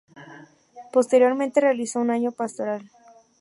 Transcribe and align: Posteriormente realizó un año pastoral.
Posteriormente 0.91 1.61
realizó 1.61 1.99
un 1.99 2.09
año 2.09 2.31
pastoral. 2.31 2.89